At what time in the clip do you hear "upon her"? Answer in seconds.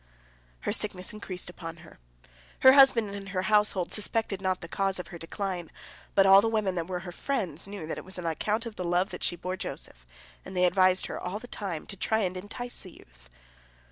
1.47-1.99